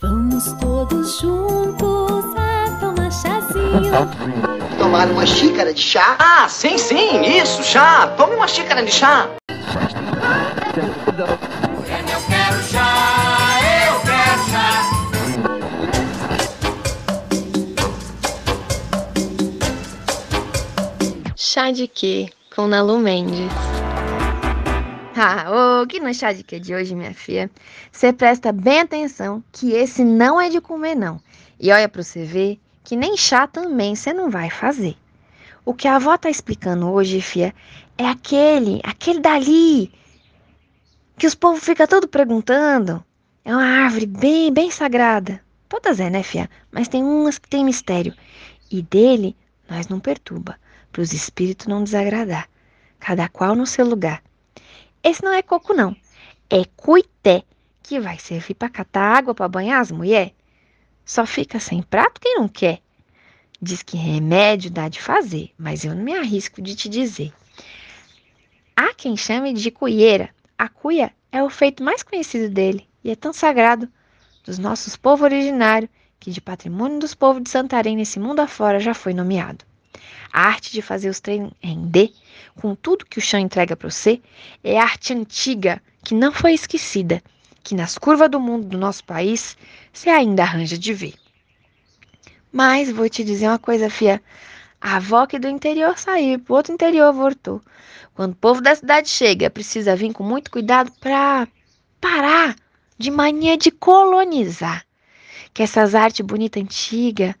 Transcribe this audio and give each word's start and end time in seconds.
Vamos 0.00 0.50
todos 0.58 1.20
juntos 1.20 2.24
a 2.34 2.78
tomar 2.80 3.12
chazinho. 3.12 3.92
Tomar 4.78 5.08
uma 5.08 5.26
xícara 5.26 5.74
de 5.74 5.82
chá? 5.82 6.16
Ah, 6.18 6.48
sim, 6.48 6.78
sim, 6.78 7.20
isso, 7.26 7.62
chá. 7.62 8.06
Tome 8.16 8.36
uma 8.36 8.48
xícara 8.48 8.82
de 8.82 8.90
chá. 8.90 9.28
Chá 21.36 21.70
de 21.70 21.86
quê? 21.86 22.30
Com 22.54 22.66
Nalu 22.66 22.98
Mendes. 22.98 23.75
Ah, 25.18 25.80
ô, 25.80 25.86
que 25.86 25.98
no 25.98 26.12
chá 26.12 26.30
de 26.30 26.42
quê 26.42 26.60
de 26.60 26.74
hoje, 26.74 26.94
minha 26.94 27.14
filha? 27.14 27.50
Você 27.90 28.12
presta 28.12 28.52
bem 28.52 28.80
atenção 28.80 29.42
que 29.50 29.72
esse 29.72 30.04
não 30.04 30.38
é 30.38 30.50
de 30.50 30.60
comer, 30.60 30.94
não. 30.94 31.18
E 31.58 31.72
olha 31.72 31.88
pra 31.88 32.02
você 32.02 32.24
ver 32.24 32.60
que 32.84 32.94
nem 32.94 33.16
chá 33.16 33.46
também 33.46 33.96
você 33.96 34.12
não 34.12 34.28
vai 34.28 34.50
fazer. 34.50 34.94
O 35.64 35.72
que 35.72 35.88
a 35.88 35.96
avó 35.96 36.18
tá 36.18 36.28
explicando 36.28 36.90
hoje, 36.90 37.22
filha, 37.22 37.54
é 37.96 38.06
aquele, 38.06 38.78
aquele 38.84 39.20
dali, 39.20 39.90
que 41.16 41.26
os 41.26 41.34
povos 41.34 41.64
ficam 41.64 41.86
todo 41.86 42.06
perguntando. 42.06 43.02
É 43.42 43.52
uma 43.52 43.64
árvore 43.64 44.04
bem, 44.04 44.52
bem 44.52 44.70
sagrada. 44.70 45.40
Todas 45.66 45.98
é, 45.98 46.10
né, 46.10 46.22
filha? 46.22 46.50
Mas 46.70 46.88
tem 46.88 47.02
umas 47.02 47.38
que 47.38 47.48
tem 47.48 47.64
mistério. 47.64 48.14
E 48.70 48.82
dele 48.82 49.34
nós 49.66 49.88
não 49.88 49.98
perturba, 49.98 50.58
para 50.92 51.00
os 51.00 51.14
espíritos 51.14 51.66
não 51.66 51.82
desagradar. 51.82 52.50
Cada 53.00 53.30
qual 53.30 53.56
no 53.56 53.66
seu 53.66 53.86
lugar. 53.86 54.22
Esse 55.02 55.22
não 55.22 55.32
é 55.32 55.42
coco, 55.42 55.74
não. 55.74 55.96
É 56.50 56.64
cuité, 56.76 57.42
que 57.82 58.00
vai 58.00 58.18
servir 58.18 58.54
para 58.54 58.68
catar 58.68 59.16
água 59.16 59.34
para 59.34 59.48
banhar 59.48 59.80
as 59.80 59.90
mulheres. 59.90 60.32
Só 61.04 61.24
fica 61.24 61.60
sem 61.60 61.82
prato 61.82 62.20
quem 62.20 62.36
não 62.36 62.48
quer. 62.48 62.80
Diz 63.62 63.82
que 63.82 63.96
remédio 63.96 64.70
dá 64.70 64.88
de 64.88 65.00
fazer, 65.00 65.50
mas 65.56 65.84
eu 65.84 65.94
não 65.94 66.02
me 66.02 66.14
arrisco 66.14 66.60
de 66.60 66.74
te 66.74 66.88
dizer. 66.88 67.32
Há 68.76 68.92
quem 68.92 69.16
chame 69.16 69.52
de 69.52 69.70
cuieira. 69.70 70.30
A 70.58 70.68
cuia 70.68 71.12
é 71.30 71.42
o 71.42 71.48
feito 71.48 71.82
mais 71.82 72.02
conhecido 72.02 72.52
dele 72.52 72.86
e 73.04 73.10
é 73.10 73.16
tão 73.16 73.32
sagrado 73.32 73.88
dos 74.44 74.58
nossos 74.58 74.96
povos 74.96 75.22
originários 75.24 75.90
que 76.18 76.30
de 76.30 76.40
patrimônio 76.40 76.98
dos 76.98 77.14
povos 77.14 77.42
de 77.42 77.50
Santarém 77.50 77.96
nesse 77.96 78.18
mundo 78.18 78.40
afora 78.40 78.80
já 78.80 78.94
foi 78.94 79.14
nomeado. 79.14 79.64
A 80.32 80.48
arte 80.48 80.72
de 80.72 80.82
fazer 80.82 81.08
os 81.08 81.20
trem 81.20 81.52
render, 81.60 82.12
com 82.56 82.74
tudo 82.74 83.06
que 83.06 83.18
o 83.18 83.22
chão 83.22 83.38
entrega 83.38 83.76
para 83.76 83.90
você, 83.90 84.20
é 84.64 84.78
arte 84.78 85.12
antiga 85.12 85.80
que 86.02 86.14
não 86.14 86.32
foi 86.32 86.54
esquecida, 86.54 87.22
que 87.62 87.74
nas 87.74 87.98
curvas 87.98 88.30
do 88.30 88.40
mundo 88.40 88.66
do 88.66 88.78
nosso 88.78 89.04
país 89.04 89.56
você 89.92 90.08
ainda 90.08 90.42
arranja 90.42 90.78
de 90.78 90.92
ver. 90.94 91.14
Mas 92.52 92.90
vou 92.90 93.08
te 93.08 93.22
dizer 93.22 93.48
uma 93.48 93.58
coisa, 93.58 93.90
fia. 93.90 94.22
A 94.80 94.96
avó 94.96 95.26
que 95.26 95.38
do 95.38 95.48
interior 95.48 95.98
saiu, 95.98 96.38
pro 96.38 96.54
outro 96.54 96.72
interior 96.72 97.12
voltou. 97.12 97.60
Quando 98.14 98.32
o 98.32 98.36
povo 98.36 98.60
da 98.60 98.74
cidade 98.74 99.08
chega, 99.08 99.50
precisa 99.50 99.96
vir 99.96 100.12
com 100.12 100.22
muito 100.22 100.50
cuidado 100.50 100.90
para 101.00 101.46
parar 102.00 102.56
de 102.96 103.10
mania 103.10 103.56
de 103.56 103.70
colonizar. 103.70 104.86
Que 105.52 105.62
essas 105.62 105.94
artes 105.94 106.24
bonitas 106.24 106.62
antigas 106.62 107.34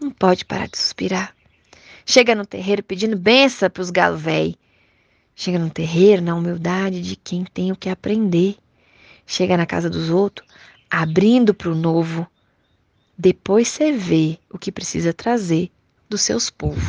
não 0.00 0.10
pode 0.10 0.44
parar 0.44 0.68
de 0.68 0.78
suspirar. 0.78 1.34
Chega 2.04 2.34
no 2.34 2.44
terreiro 2.44 2.82
pedindo 2.82 3.16
benção 3.16 3.70
pros 3.70 3.90
galos 3.90 4.20
véi. 4.20 4.56
Chega 5.34 5.58
no 5.58 5.70
terreiro 5.70 6.22
na 6.22 6.34
humildade 6.34 7.00
de 7.00 7.16
quem 7.16 7.44
tem 7.44 7.72
o 7.72 7.76
que 7.76 7.88
aprender. 7.88 8.56
Chega 9.26 9.56
na 9.56 9.66
casa 9.66 9.88
dos 9.88 10.10
outros 10.10 10.46
abrindo 10.90 11.54
pro 11.54 11.74
novo. 11.74 12.26
Depois 13.16 13.68
você 13.68 13.92
vê 13.92 14.38
o 14.50 14.58
que 14.58 14.70
precisa 14.70 15.12
trazer 15.12 15.70
dos 16.08 16.20
seus 16.20 16.50
povos. 16.50 16.82